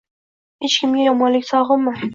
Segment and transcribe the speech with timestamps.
[0.67, 1.99] Hech kimga yomonlik sog’inma.